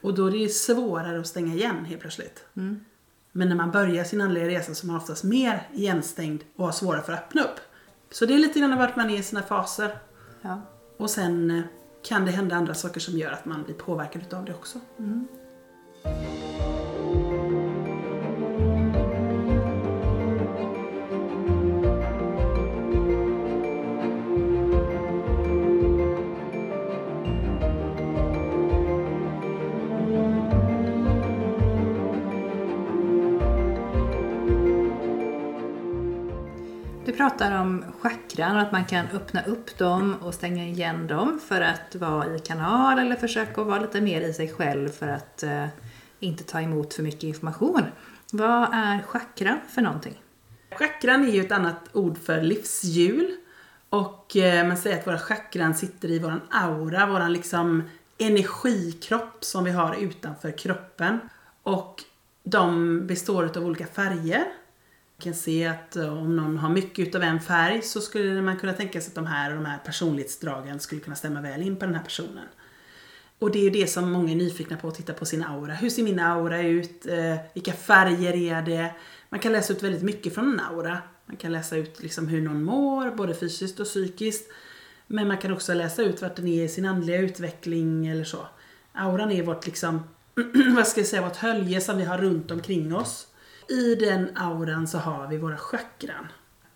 [0.00, 2.44] Och då är det svårare att stänga igen helt plötsligt.
[3.32, 6.72] Men när man börjar sin andliga resa så är man oftast mer igenstängd och har
[6.72, 7.60] svårare för att öppna upp.
[8.10, 9.98] Så det är lite grann vart man är i sina faser.
[10.42, 10.60] Ja.
[10.96, 11.64] Och sen eh,
[12.02, 14.80] kan det hända andra saker som gör att man blir påverkad utav det också.
[14.96, 15.43] Du
[38.34, 42.34] om och att man kan öppna upp dem och stänga igen dem för att vara
[42.34, 45.66] i kanal eller försöka att vara lite mer i sig själv för att eh,
[46.20, 47.82] inte ta emot för mycket information.
[48.32, 50.22] Vad är chakran för någonting?
[50.70, 53.36] Chakran är ju ett annat ord för livshjul.
[53.88, 57.82] Och eh, man säger att våra chakran sitter i våran aura, våran liksom
[58.18, 61.18] energikropp som vi har utanför kroppen.
[61.62, 62.02] Och
[62.44, 64.44] de består av olika färger.
[65.16, 68.56] Man kan se att eh, om någon har mycket utav en färg så skulle man
[68.56, 71.84] kunna tänka sig att de här, de här personlighetsdragen skulle kunna stämma väl in på
[71.84, 72.46] den här personen.
[73.38, 75.74] Och det är ju det som många är nyfikna på att titta på sin aura.
[75.74, 77.06] Hur ser min aura ut?
[77.06, 78.94] Eh, vilka färger är det?
[79.28, 80.98] Man kan läsa ut väldigt mycket från en aura.
[81.26, 84.50] Man kan läsa ut liksom hur någon mår, både fysiskt och psykiskt.
[85.06, 88.46] Men man kan också läsa ut vart den är i sin andliga utveckling eller så.
[88.92, 90.04] Auran är vårt liksom,
[90.76, 93.26] vad ska jag säga, vårt hölje som vi har runt omkring oss.
[93.68, 96.26] I den auran så har vi våra chakran.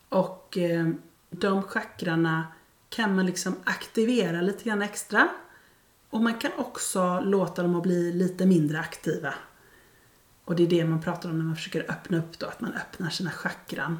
[0.08, 0.88] Och eh,
[1.30, 2.46] de chakrarna
[2.88, 5.28] kan man liksom aktivera lite grann extra.
[6.10, 9.34] Och man kan också låta dem att bli lite mindre aktiva.
[10.44, 12.72] Och det är det man pratar om när man försöker öppna upp då, att man
[12.72, 13.98] öppnar sina chakran.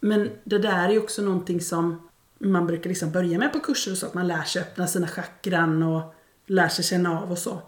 [0.00, 3.92] Men det där är ju också någonting som man brukar liksom börja med på kurser
[3.92, 6.14] och så, att man lär sig öppna sina chakran och
[6.46, 7.62] lär sig känna av och så.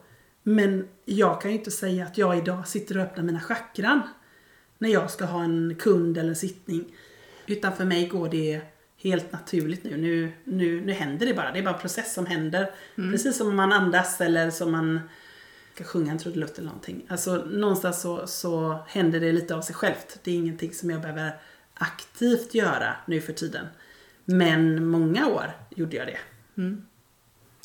[0.48, 4.02] Men jag kan ju inte säga att jag idag sitter och öppnar mina chakran
[4.78, 6.84] när jag ska ha en kund eller en sittning.
[7.46, 8.60] Utan för mig går det
[8.96, 9.96] helt naturligt nu.
[9.96, 11.52] Nu, nu, nu händer det bara.
[11.52, 12.70] Det är bara en process som händer.
[12.94, 15.00] Precis som om man andas eller som man
[15.74, 17.06] ska sjunga en trudelutt eller någonting.
[17.08, 20.18] Alltså någonstans så, så händer det lite av sig självt.
[20.22, 21.32] Det är ingenting som jag behöver
[21.74, 23.66] aktivt göra nu för tiden.
[24.24, 26.18] Men många år gjorde jag det.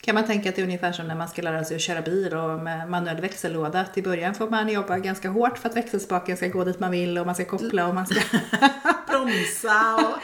[0.02, 2.02] Kan man tänka att det är ungefär som när man ska lära sig att köra
[2.02, 3.80] bil och med manuell växellåda.
[3.80, 6.92] Att i början får man jobba ganska hårt för att växelspaken ska gå dit man
[6.92, 8.20] vill och man ska koppla och man ska
[9.08, 10.22] Bromsa och...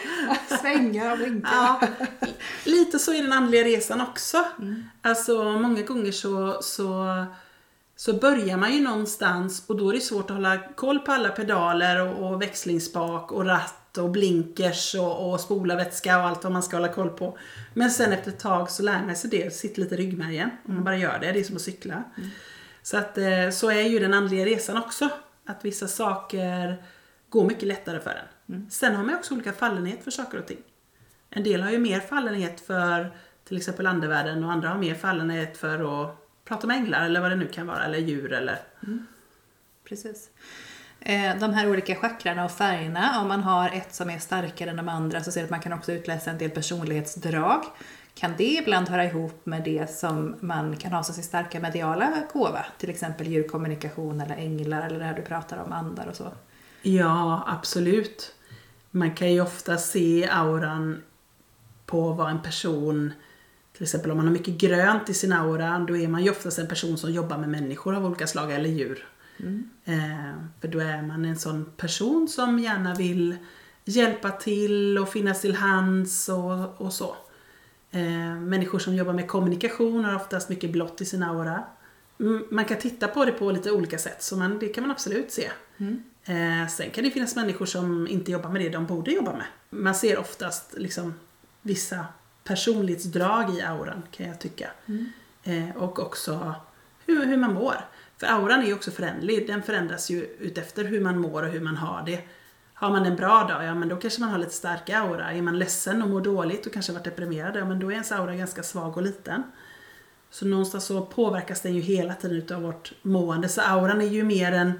[0.62, 1.50] svänga och blinka.
[1.52, 1.82] Ja,
[2.63, 4.46] lite så är den andliga resan också.
[5.02, 7.06] Alltså många gånger så, så,
[8.00, 11.30] så börjar man ju någonstans och då är det svårt att hålla koll på alla
[11.30, 16.64] pedaler och, och växlingsspak och ratt och blinkers och, och spolarvätska och allt vad man
[16.64, 17.38] ska hålla koll på.
[17.74, 20.50] Men sen efter ett tag så lär man sig det, sitter lite i ryggmärgen.
[20.66, 22.04] Om man bara gör det, det är som att cykla.
[22.82, 25.10] Så att eh, så är ju den andliga resan också.
[25.46, 26.84] Att vissa saker
[27.30, 28.70] går mycket lättare för en.
[28.70, 30.62] Sen har man också olika fallenhet för saker och ting.
[31.30, 35.58] En del har ju mer fallenhet för till exempel andevärlden och andra har mer fallenhet
[35.58, 38.60] för att prata med änglar eller vad det nu kan vara, eller djur eller...
[39.90, 40.30] Precis.
[41.00, 44.76] Eh, De här olika chakrarna och färgerna, om man har ett som är starkare än
[44.76, 47.64] de andra så ser att man kan också utläsa en del personlighetsdrag.
[48.14, 52.24] Kan det ibland höra ihop med det som man kan ha som sin starka mediala
[52.34, 52.66] gåva?
[52.78, 56.32] Till exempel djurkommunikation eller änglar eller det här du pratar om, andar och så.
[56.82, 58.36] Ja, absolut.
[58.92, 61.04] Man kan ju ofta se auran
[61.86, 63.14] på vad en person,
[63.78, 66.60] till exempel om man har mycket grönt i sin aura, då är man ju oftast
[66.60, 69.08] en person som jobbar med människor av olika slag eller djur.
[69.86, 73.36] Eh, för då är man en sån person som gärna vill
[73.86, 77.16] hjälpa till och finnas till hands och, och så.
[77.92, 81.63] Eh, människor som jobbar med kommunikation har oftast mycket blått i sin aura.
[82.20, 84.92] Mm, Man kan titta på det på lite olika sätt, så man, det kan man
[84.92, 85.50] absolut se.
[86.23, 89.46] Eh, sen kan det finnas människor som inte jobbar med det de borde jobba med.
[89.69, 91.13] Man ser oftast liksom
[91.62, 92.06] vissa
[92.48, 94.69] personlighetsdrag i auran kan jag tycka.
[95.43, 96.56] Eh, och också
[97.06, 97.75] hur, hur man mår.
[98.17, 99.48] För auran är ju också förändlig.
[99.48, 102.21] Den förändras ju utefter hur man mår och hur man har det.
[102.73, 105.33] Har man en bra dag, ja men då kanske man har lite stark aura.
[105.33, 108.12] Är man ledsen och mår dåligt och kanske varit deprimerad, ja men då är ens
[108.12, 109.43] aura ganska svag och liten.
[110.29, 113.50] Så någonstans så påverkas den ju hela tiden utav vårt mående.
[113.50, 114.73] Så auran är ju mer en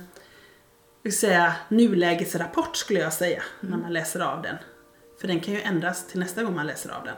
[1.08, 4.56] vill säga, nulägesrapport skulle jag säga, när man läser av den.
[5.22, 7.16] För den kan ju ändras till nästa gång man läser av den.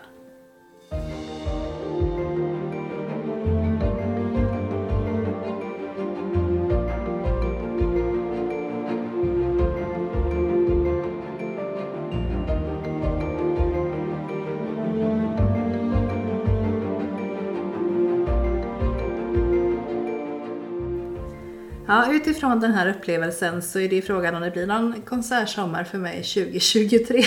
[21.89, 25.83] Ja, utifrån den här upplevelsen så är det ju frågan om det blir någon konsertsommar
[25.83, 27.23] för mig 2023.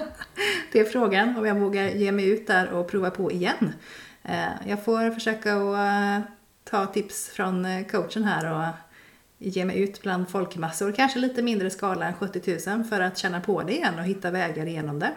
[0.72, 3.72] Det är frågan om jag vågar ge mig ut där och prova på igen.
[4.22, 6.30] Eh, jag får försöka att eh,
[6.64, 8.74] ta tips från eh, coachen här och
[9.38, 13.40] ge mig ut bland folkmassor, kanske lite mindre skala än 70 000 för att känna
[13.40, 15.12] på det igen och hitta vägar igenom det.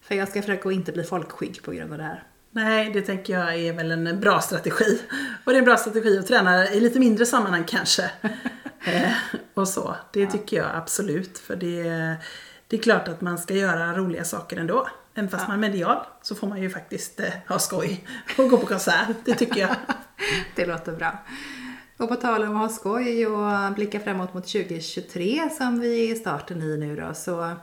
[0.00, 2.22] För jag ska försöka att inte bli folkskygg på grund av det här.
[2.52, 5.00] Nej, det tänker jag är väl en bra strategi.
[5.44, 8.10] Och det är en bra strategi att träna i lite mindre sammanhang kanske.
[8.84, 9.12] eh,
[9.54, 9.96] och så.
[10.12, 10.30] Det ja.
[10.30, 11.38] tycker jag absolut.
[11.38, 11.82] För det,
[12.68, 14.88] det är klart att man ska göra roliga saker ändå.
[15.14, 15.48] Även fast ja.
[15.48, 18.06] man är medial så får man ju faktiskt eh, ha skoj
[18.38, 19.08] och gå på konsert.
[19.24, 19.76] Det tycker jag.
[20.56, 21.18] det låter bra.
[21.96, 26.14] Och på tal om att ha skoj och blicka framåt mot 2023 som vi är
[26.14, 27.56] starten i nu då så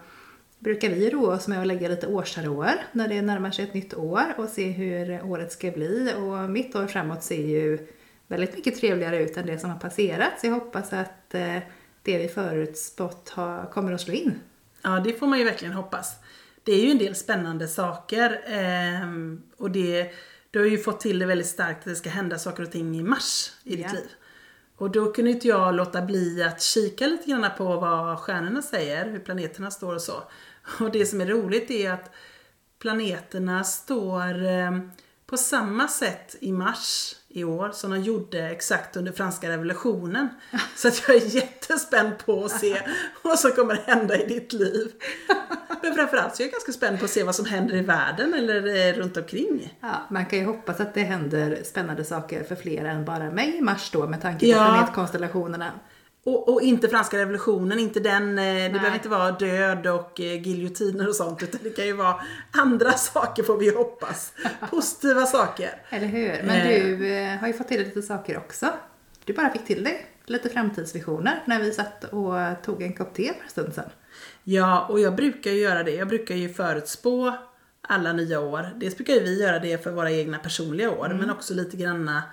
[0.60, 3.94] brukar vi roa oss med att lägga lite årstarår när det närmar sig ett nytt
[3.94, 6.14] år och se hur året ska bli.
[6.18, 7.88] Och mitt år framåt ser ju
[8.28, 10.40] väldigt mycket trevligare ut än det som har passerat.
[10.40, 11.58] Så jag hoppas att eh,
[12.02, 13.34] det vi förutspått
[13.72, 14.40] kommer att slå in.
[14.82, 16.16] Ja, det får man ju verkligen hoppas.
[16.64, 20.12] Det är ju en del spännande saker ehm, och det,
[20.52, 23.00] du har ju fått till det väldigt starkt att det ska hända saker och ting
[23.00, 24.08] i mars i ditt liv.
[24.78, 29.10] Och då kunde inte jag låta bli att kika lite grann på vad stjärnorna säger,
[29.10, 30.24] hur planeterna står och så.
[30.80, 32.12] Och det som är roligt är att
[32.80, 34.72] planeterna står eh,
[35.28, 40.30] på samma sätt i mars i år som de gjorde exakt under franska revolutionen.
[40.76, 42.82] Så att jag är jättespänd på att se
[43.22, 44.92] vad som kommer hända i ditt liv.
[45.82, 48.34] Men framförallt så är jag ganska spänd på att se vad som händer i världen
[48.34, 49.78] eller eh, runt omkring.
[49.82, 53.58] Ja, man kan ju hoppas att det händer spännande saker för fler än bara mig
[53.58, 54.66] i mars då med tanke på ja.
[54.66, 55.72] planetkonstellationerna.
[56.28, 60.42] Och, och, inte franska revolutionen, inte den, eh, det behöver inte vara död och eh,
[60.42, 62.16] giljotiner och sånt utan det kan ju vara
[62.52, 64.34] andra saker får vi hoppas.
[64.70, 65.82] Positiva saker.
[65.90, 66.44] Eller hur.
[66.44, 68.66] Men du eh, har ju fått till lite saker också.
[69.26, 73.34] Du bara fick till dig lite framtidsvisioner när vi satt och tog en kopp te
[73.34, 73.90] för en stund sedan.
[74.44, 75.92] Ja, och jag brukar ju göra det.
[75.92, 77.34] Jag brukar ju förutspå
[77.82, 78.70] alla nya år.
[78.76, 81.18] Dels brukar ju vi göra det för våra egna personliga år mm.
[81.18, 82.24] men också lite granna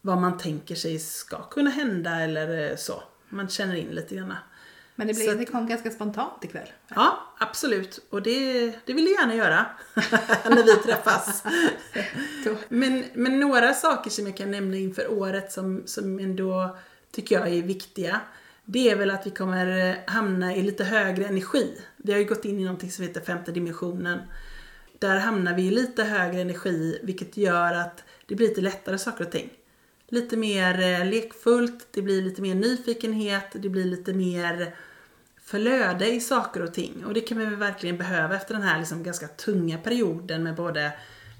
[0.00, 4.34] vad man tänker sig ska kunna hända eller så man känner in lite grann.
[4.96, 6.68] Men det, blev, det kom ganska spontant ikväll.
[6.88, 8.00] Ja, absolut.
[8.10, 9.66] Och det, det vill jag gärna göra
[10.44, 11.44] när vi träffas.
[12.68, 16.76] men, men några saker som jag kan nämna inför året som, som ändå
[17.10, 18.20] tycker jag är viktiga.
[18.64, 21.80] Det är väl att vi kommer hamna i lite högre energi.
[21.96, 24.18] Vi har ju gått in i någonting som heter femte dimensionen.
[24.98, 29.24] Där hamnar vi i lite högre energi vilket gör att det blir lite lättare saker
[29.24, 29.50] och ting
[30.14, 34.74] lite mer eh, lekfullt, det blir lite mer nyfikenhet, det blir lite mer
[35.44, 37.04] flöde i saker och ting.
[37.04, 40.92] Och det kan vi verkligen behöva efter den här liksom ganska tunga perioden med både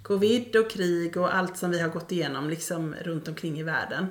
[0.03, 4.07] covid och krig och allt som vi har gått igenom liksom runt omkring i världen.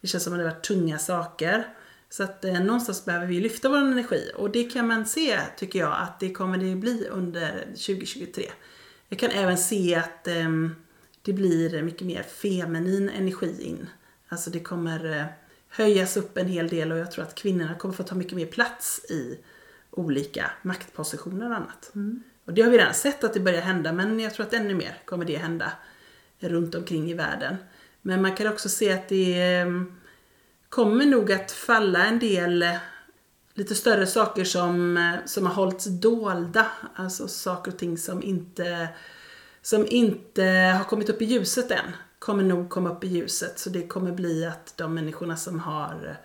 [0.00, 1.66] Det känns som att det har varit tunga saker.
[2.10, 5.78] Så att eh, någonstans behöver vi lyfta vår energi och det kan man se, tycker
[5.78, 8.44] jag, att det kommer det bli under 2023.
[9.08, 10.48] Jag kan även se att eh,
[11.22, 13.86] det blir mycket mer feminin energi in.
[14.28, 15.24] Alltså det kommer eh,
[15.68, 18.46] höjas upp en hel del och jag tror att kvinnorna kommer få ta mycket mer
[18.46, 19.38] plats i
[19.90, 21.90] olika maktpositioner och annat.
[21.94, 22.22] Mm.
[22.44, 24.74] Och det har vi redan sett att det börjar hända men jag tror att ännu
[24.74, 25.72] mer kommer det hända
[26.38, 27.56] runt omkring i världen.
[28.02, 29.92] Men man kan också se att det ehm,
[30.68, 32.76] kommer nog att falla en del eh,
[33.54, 36.66] lite större saker som, eh, som har hållits dolda.
[36.94, 38.88] Alltså saker och ting som inte,
[39.62, 40.44] som inte
[40.78, 43.58] har kommit upp i ljuset än kommer nog komma upp i ljuset.
[43.58, 46.16] Så det kommer bli att de människorna som har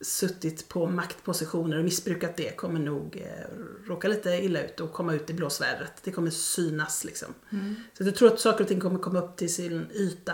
[0.00, 5.14] suttit på maktpositioner och missbrukat det kommer nog eh, råka lite illa ut och komma
[5.14, 5.92] ut i blåsvädret.
[6.04, 7.34] Det kommer synas liksom.
[7.52, 7.74] Mm.
[7.98, 10.32] Så jag tror att saker och ting kommer komma upp till sin yta.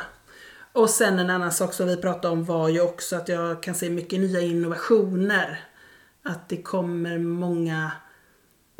[0.72, 3.74] Och sen en annan sak som vi pratade om var ju också att jag kan
[3.74, 5.64] se mycket nya innovationer.
[6.22, 7.92] Att det kommer många,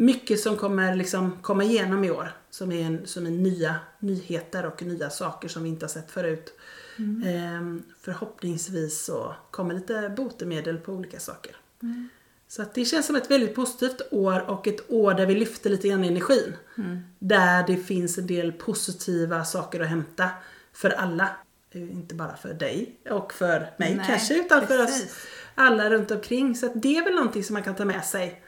[0.01, 2.33] mycket som kommer liksom komma igenom i år.
[2.51, 6.11] Som är, en, som är nya nyheter och nya saker som vi inte har sett
[6.11, 6.53] förut.
[6.99, 7.23] Mm.
[7.27, 11.57] Ehm, förhoppningsvis så kommer lite botemedel på olika saker.
[11.83, 12.09] Mm.
[12.49, 15.71] Så att det känns som ett väldigt positivt år och ett år där vi lyfter
[15.71, 16.57] lite grann energin.
[16.79, 17.01] Mm.
[17.19, 20.31] Där det finns en del positiva saker att hämta
[20.73, 21.29] för alla.
[21.73, 25.01] Inte bara för dig och för mig Nej, kanske utan precis.
[25.01, 25.17] för oss
[25.55, 26.57] alla runt omkring.
[26.57, 28.43] Så det är väl någonting som man kan ta med sig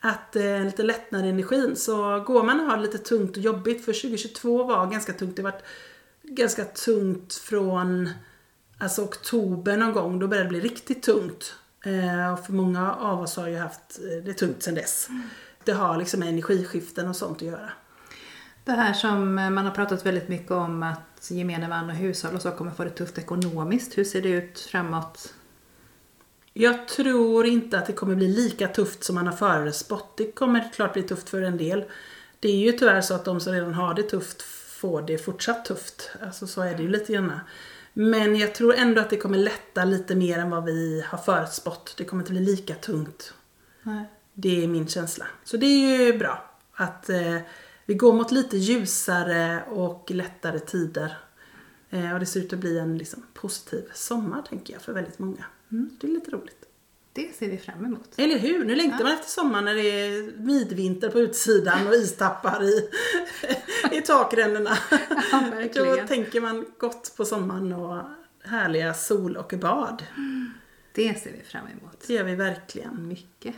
[0.00, 1.76] att eh, lite lättnad i energin.
[1.76, 5.36] Så går man och har lite tungt och jobbigt, för 2022 var ganska tungt.
[5.36, 5.54] Det var
[6.22, 8.10] ganska tungt från
[8.78, 11.54] alltså oktober någon gång, då började det bli riktigt tungt.
[11.84, 15.08] Eh, och för många av oss har ju haft eh, det tungt sedan dess.
[15.08, 15.22] Mm.
[15.64, 17.70] Det har liksom med energiskiften och sånt att göra.
[18.64, 22.42] Det här som man har pratat väldigt mycket om att gemene man och hushåll och
[22.42, 23.98] så kommer få det tufft ekonomiskt.
[23.98, 25.34] Hur ser det ut framåt
[26.60, 30.16] jag tror inte att det kommer bli lika tufft som man har förutspått.
[30.16, 31.84] Det kommer klart bli tufft för en del.
[32.40, 35.64] det är ju tyvärr så att de som redan har det tufft får det fortsatt
[35.64, 36.10] tufft.
[36.22, 37.32] Alltså så är det ju lite grann.
[37.92, 41.94] Men jag tror ändå att det kommer lätta lite mer än vad vi har förutspått.
[41.96, 43.34] Det kommer inte bli lika tungt.
[43.82, 44.04] Nej.
[44.34, 45.26] Det är min känsla.
[45.44, 47.38] Så det är ju bra att eh,
[47.86, 51.18] vi går mot lite ljusare och lättare tider.
[51.90, 55.18] Eh, och det ser ut att bli en liksom, positiv sommar tänker jag för väldigt
[55.18, 55.44] många.
[55.72, 56.64] Mm, det är lite roligt.
[57.12, 58.14] Det ser vi fram emot.
[58.16, 58.64] Eller hur?
[58.64, 62.90] Nu längtar man efter sommaren när det är midvinter på utsidan och istappar i,
[63.92, 64.78] i takrännorna.
[65.74, 65.96] Ja.
[65.96, 68.02] Då tänker man gott på sommaren och
[68.44, 70.02] härliga sol och bad.
[70.92, 72.04] Det ser vi fram emot.
[72.06, 73.08] Det gör vi verkligen.
[73.08, 73.54] Mycket.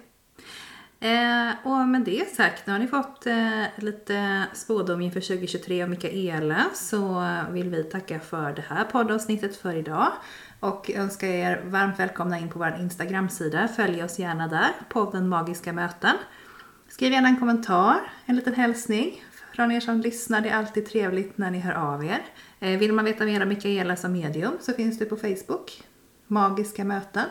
[1.01, 5.91] Eh, och med det sagt, nu har ni fått eh, lite spådom inför 2023 av
[5.91, 10.13] Mikaela så vill vi tacka för det här poddavsnittet för idag
[10.61, 13.69] och önskar er varmt välkomna in på vår Instagram-sida.
[13.69, 16.17] Följ oss gärna där, podden Magiska möten.
[16.89, 20.41] Skriv gärna en kommentar, en liten hälsning från er som lyssnar.
[20.41, 22.19] Det är alltid trevligt när ni hör av er.
[22.61, 25.83] Eh, vill man veta mer om Mikaela som medium så finns du på Facebook,
[26.27, 27.27] Magiska möten.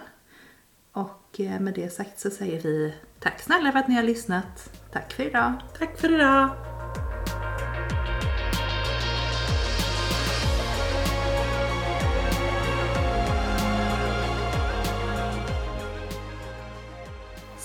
[0.92, 4.80] Och eh, med det sagt så säger vi tack snälla för att ni har lyssnat.
[4.92, 5.54] Tack för idag.
[5.80, 6.79] Tack för idag!